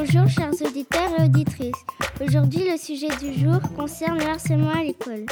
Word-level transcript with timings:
auditeurs 0.00 1.10
et 1.18 1.24
auditrices. 1.24 1.84
Aujourd'hui, 2.20 2.64
le 2.70 2.76
sujet 2.78 3.08
du 3.20 3.38
jour 3.38 3.60
concerne 3.76 4.18
le 4.18 4.26
harcèlement 4.26 4.70
à 4.70 4.82
l'école. 4.82 5.26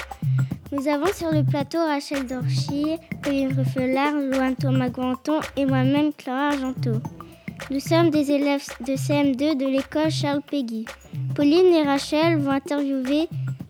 Nous 0.72 0.86
avons 0.88 1.06
sur 1.14 1.30
le 1.30 1.42
plateau 1.42 1.78
Rachel 1.78 2.26
Dorchier, 2.26 2.98
Pauline 3.22 3.52
Ruffelard, 3.56 4.14
Louane 4.14 4.56
Thomas 4.56 4.90
Guanton 4.90 5.40
et 5.56 5.64
moi-même 5.64 6.12
Clara 6.12 6.48
Argento. 6.48 7.00
Nous 7.70 7.80
sommes 7.80 8.10
des 8.10 8.30
élèves 8.30 8.66
de 8.86 8.92
CM2 8.92 9.56
de 9.56 9.66
l'école 9.66 10.10
Charles 10.10 10.42
Péguy. 10.42 10.84
Pauline 11.34 11.72
et 11.72 11.82
Rachel 11.82 12.36
vont 12.38 12.50
interviewer 12.50 13.28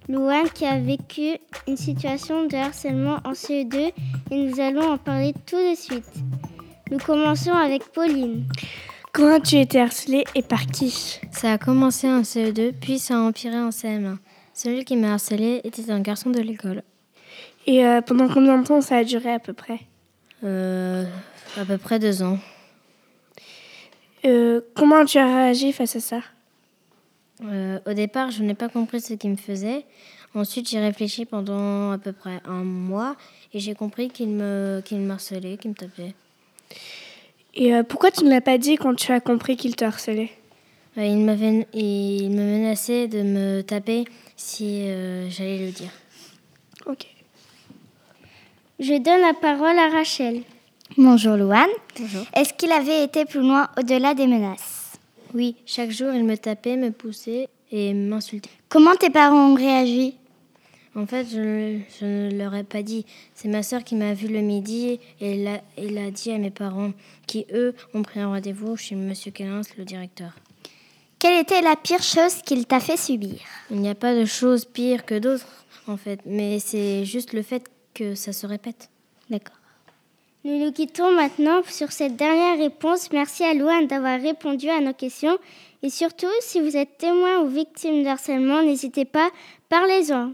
Louane 0.09 0.51
qui 0.52 0.66
a 0.66 0.78
vécu 0.80 1.38
une 1.68 1.76
situation 1.76 2.46
de 2.46 2.56
harcèlement 2.56 3.18
en 3.24 3.32
CE2 3.32 3.92
et 4.30 4.37
nous 4.37 4.60
allons 4.60 4.92
en 4.92 4.98
parler 4.98 5.32
tout 5.46 5.56
de 5.56 5.76
suite. 5.76 6.12
Nous 6.90 6.98
commençons 6.98 7.52
avec 7.52 7.84
Pauline. 7.92 8.46
Comment 9.12 9.36
as-tu 9.36 9.56
été 9.56 9.80
harcelée 9.80 10.24
et 10.34 10.42
par 10.42 10.66
qui 10.66 11.20
Ça 11.32 11.52
a 11.52 11.58
commencé 11.58 12.08
en 12.08 12.22
CE2, 12.22 12.72
puis 12.72 12.98
ça 12.98 13.14
a 13.16 13.18
empiré 13.18 13.56
en 13.56 13.70
CM1. 13.70 14.16
Celui 14.54 14.84
qui 14.84 14.96
m'a 14.96 15.14
harcelé 15.14 15.60
était 15.64 15.90
un 15.90 16.00
garçon 16.00 16.30
de 16.30 16.40
l'école. 16.40 16.82
Et 17.66 17.84
euh, 17.84 18.00
pendant 18.00 18.28
combien 18.28 18.58
de 18.58 18.66
temps 18.66 18.80
ça 18.80 18.96
a 18.96 19.04
duré 19.04 19.32
à 19.32 19.38
peu 19.38 19.52
près 19.52 19.80
Euh, 20.44 21.04
à 21.56 21.64
peu 21.64 21.78
près 21.78 21.98
deux 21.98 22.22
ans. 22.22 22.38
Euh, 24.24 24.60
Comment 24.74 25.04
tu 25.04 25.18
as 25.18 25.26
réagi 25.26 25.72
face 25.72 25.96
à 25.96 26.00
ça 26.00 26.20
au 27.86 27.92
départ, 27.92 28.32
je 28.32 28.42
n'ai 28.42 28.54
pas 28.54 28.68
compris 28.68 29.00
ce 29.00 29.14
qu'il 29.14 29.30
me 29.30 29.36
faisait. 29.36 29.84
Ensuite, 30.34 30.68
j'ai 30.68 30.80
réfléchi 30.80 31.24
pendant 31.24 31.93
à 31.93 31.98
peu 31.98 32.12
près 32.12 32.40
un 32.45 32.65
mois 32.65 33.15
et 33.52 33.60
j'ai 33.60 33.76
compris 33.76 34.09
qu'il 34.10 34.30
me, 34.30 34.82
qu'il 34.84 34.98
m'harcelait, 34.98 35.56
qu'il 35.56 35.70
me 35.70 35.76
tapait. 35.76 36.15
Et 37.60 37.74
euh, 37.74 37.82
pourquoi 37.82 38.12
tu 38.12 38.24
ne 38.24 38.30
l'as 38.30 38.40
pas 38.40 38.56
dit 38.56 38.76
quand 38.76 38.95
tu 38.95 39.10
as 39.10 39.18
compris 39.18 39.56
qu'il 39.56 39.74
te 39.74 39.84
harcelait? 39.84 40.30
Euh, 40.96 41.04
il, 41.04 41.18
m'avait, 41.18 41.66
il 41.74 42.30
me 42.30 42.59
menaçait 42.59 43.09
de 43.09 43.23
me 43.23 43.62
taper 43.62 44.04
si 44.37 44.82
euh, 44.87 45.28
j'allais 45.28 45.66
le 45.66 45.73
dire. 45.73 45.90
Ok. 46.87 47.06
Je 48.78 48.95
donne 49.02 49.20
la 49.23 49.34
parole 49.34 49.76
à 49.76 49.88
Rachel. 49.88 50.42
Bonjour 50.96 51.37
Louane. 51.37 51.66
Bonjour. 51.98 52.24
Est-ce 52.32 52.54
qu'il 52.54 52.70
avait 52.70 53.02
été 53.02 53.24
plus 53.24 53.40
loin 53.40 53.68
au-delà 53.76 54.15
des 54.15 54.28
menaces? 54.28 54.93
Oui, 55.34 55.56
chaque 55.66 55.90
jour, 55.90 56.15
il 56.15 56.22
me 56.22 56.37
tapait, 56.37 56.76
me 56.76 56.93
poussait 56.93 57.48
et 57.72 57.93
m'insultait. 57.93 58.50
Comment 58.68 58.95
tes 58.95 59.10
parents 59.10 59.50
ont 59.50 59.54
réagi? 59.54 60.15
En 60.94 61.06
fait, 61.06 61.26
je, 61.30 61.38
ne- 61.38 61.80
je 62.00 62.04
ne 62.04 62.38
leur 62.38 62.54
ai 62.54 62.64
pas 62.64 62.82
dit. 62.82 63.04
C'est 63.34 63.48
ma 63.48 63.62
sœur 63.62 63.84
qui 63.84 63.94
m'a 63.94 64.14
vu 64.14 64.28
le 64.28 64.41
midi 64.41 64.98
et 65.20 65.36
l'a, 65.36 65.60
et 65.76 65.88
l'a 65.88 66.10
dit 66.10 66.32
à 66.32 66.38
mes 66.38 66.50
parents, 66.50 66.92
qui 67.26 67.47
eux 67.53 67.75
ont 67.94 68.03
pris 68.03 68.20
un 68.20 68.28
rendez-vous 68.28 68.76
chez 68.76 68.94
Monsieur 68.94 69.31
Kellens, 69.31 69.62
le 69.76 69.84
directeur. 69.84 70.32
Quelle 71.19 71.41
était 71.41 71.60
la 71.62 71.76
pire 71.76 72.03
chose 72.03 72.42
qu'il 72.42 72.66
t'a 72.66 72.81
fait 72.81 72.97
subir? 72.97 73.38
Il 73.70 73.78
n'y 73.81 73.88
a 73.88 73.94
pas 73.94 74.14
de 74.14 74.25
choses 74.25 74.64
pires 74.64 75.04
que 75.04 75.19
d'autres, 75.19 75.47
en 75.86 75.97
fait, 75.97 76.20
mais 76.25 76.59
c'est 76.60 77.04
juste 77.04 77.32
le 77.32 77.42
fait 77.42 77.64
que 77.94 78.14
ça 78.14 78.32
se 78.32 78.47
répète. 78.47 78.88
D'accord. 79.28 79.56
Nous 80.44 80.56
nous 80.64 80.72
quittons 80.72 81.10
maintenant 81.12 81.62
sur 81.69 81.91
cette 81.92 82.16
dernière 82.16 82.56
réponse. 82.59 83.10
Merci 83.12 83.42
à 83.44 83.53
Louane 83.54 83.88
d'avoir 83.88 84.20
répondu 84.20 84.69
à 84.69 84.81
nos 84.81 84.92
questions. 84.94 85.36
Et 85.82 85.91
surtout, 85.91 86.26
si 86.41 86.60
vous 86.60 86.76
êtes 86.76 86.97
témoin 86.98 87.41
ou 87.41 87.48
victime 87.48 88.03
de 88.04 88.09
harcèlement, 88.09 88.62
n'hésitez 88.62 89.04
pas, 89.04 89.31
parlez-en. 89.69 90.32